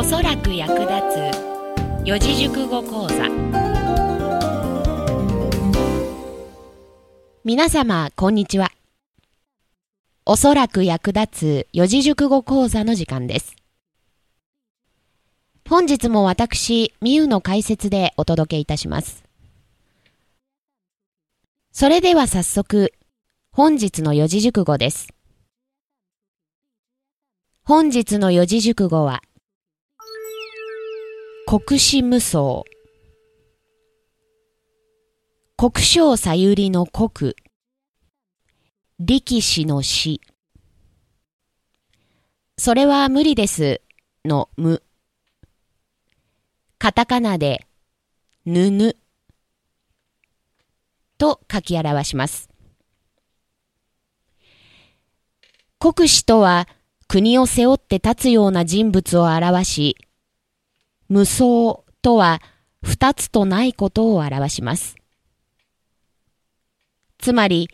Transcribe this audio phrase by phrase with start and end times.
[0.00, 0.92] おそらく役立
[1.34, 2.06] つ。
[2.06, 3.28] 四字熟語講座。
[7.42, 8.70] 皆様こんにちは。
[10.24, 13.56] おそらく役立つ四字熟語講座の時間です。
[15.68, 19.24] 本日も私、みゆの解説でお届けいたします。
[21.72, 22.92] それでは早速
[23.50, 25.08] 本日の四字熟語です。
[27.64, 29.22] 本日の四字熟語は
[31.50, 32.64] 国士無双。
[35.56, 37.36] 国章さゆりの国。
[39.00, 40.20] 力士の死。
[42.58, 43.80] それは無理です。
[44.26, 44.82] の無
[46.76, 47.66] カタカナで
[48.44, 48.96] ぬぬ。
[51.16, 52.50] と書き表します。
[55.78, 56.68] 国士とは
[57.06, 59.96] 国を背負って立つような人物を表し
[61.08, 62.40] 無双とは
[62.82, 64.96] 二つとないことを表します。
[67.18, 67.70] つまり、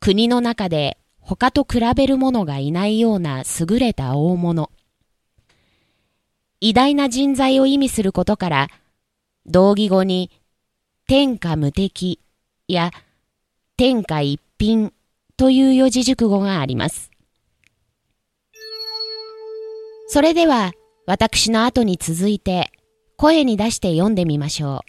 [0.00, 4.70] 国の中で他と比べる者がいないような優れた大物。
[6.60, 8.68] 偉大な人材を意味することから、
[9.44, 10.30] 同義語に
[11.06, 12.20] 天下無敵
[12.68, 12.90] や
[13.76, 14.92] 天下一品
[15.36, 17.10] という四字熟語があります。
[20.08, 20.72] それでは、
[21.06, 22.72] 私の後に続いて
[23.16, 24.84] 声に出して読んでみましょ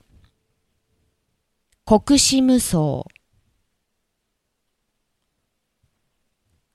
[1.86, 2.00] う。
[2.00, 3.06] 国士無双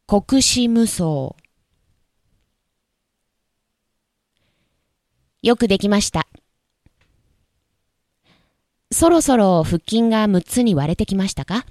[0.07, 1.35] 国士無双
[5.43, 6.29] よくできました。
[8.93, 11.67] そろそろ腹筋が6つに割れてきましたか？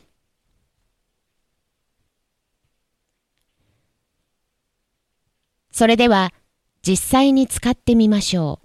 [5.72, 6.34] それでは
[6.84, 8.60] 実際に使ってみましょ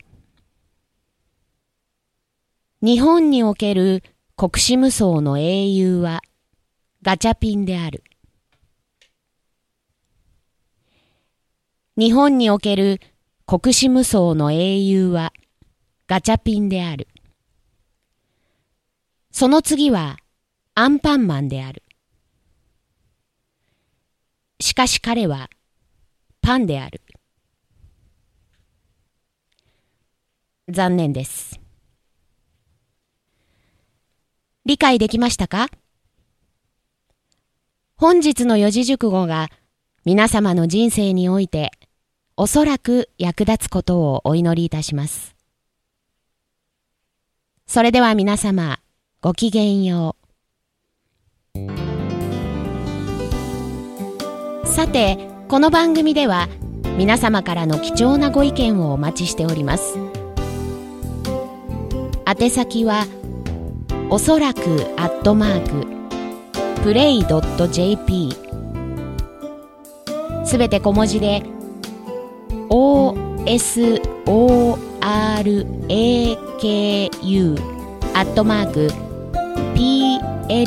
[2.82, 2.86] う。
[2.86, 4.02] 日本における
[4.36, 6.22] 国士無双の英雄は
[7.02, 8.04] ガチャピンである。
[11.98, 13.00] 日本における
[13.46, 15.32] 国士無双の英雄は
[16.06, 17.08] ガチャピンである。
[19.30, 20.16] その次は
[20.74, 21.82] アンパンマンである。
[24.60, 25.50] しかし彼は
[26.40, 27.02] パンである。
[30.68, 31.60] 残念です。
[34.64, 35.68] 理解できましたか？
[37.96, 39.48] 本日の四字熟語が
[40.04, 41.70] 皆様の人生において
[42.36, 45.36] おそらく役立つことをお祈りいたします。
[47.66, 48.80] それでは皆様、
[49.20, 50.16] ごきげんよ
[51.54, 51.58] う。
[54.66, 56.48] さて、この番組では
[56.98, 59.96] 皆様からの貴重なご意見をお待ちしております。
[62.28, 63.06] 宛先は
[64.10, 64.60] おそらく
[64.96, 68.34] アットマークプレイドット .jp
[70.44, 71.44] すべて小文字で
[72.68, 73.46] OSORAKU
[78.12, 78.90] アットマーク
[79.76, 80.66] PLRAY.jp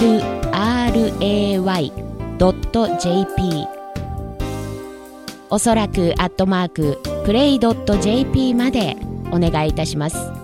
[5.50, 8.96] おそらくアットマークプレイドット .jp まで
[9.34, 10.39] お願いいたします。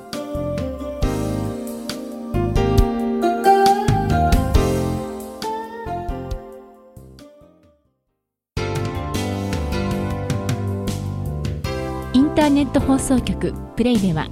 [12.35, 14.28] ターネット放送局プレイでは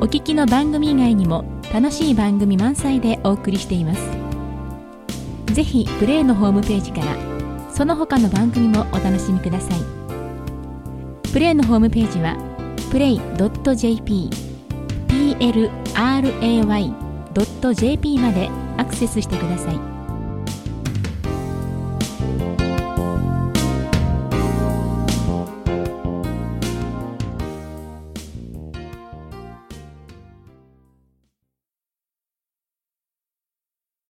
[0.00, 4.00] お聞きの番組以外にも楽しい番組満載でお送りしています。
[5.52, 7.16] ぜひプレイのホームページから
[7.72, 9.80] その他の番組もお楽しみください。
[11.32, 12.36] プレイのホームページは
[12.92, 14.30] play.jp
[17.64, 19.93] plray.jp までアクセスしてください。